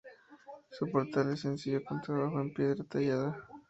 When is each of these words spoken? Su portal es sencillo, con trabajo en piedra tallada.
Su 0.71 0.89
portal 0.89 1.31
es 1.31 1.41
sencillo, 1.41 1.83
con 1.83 2.01
trabajo 2.01 2.41
en 2.41 2.51
piedra 2.55 2.83
tallada. 2.85 3.47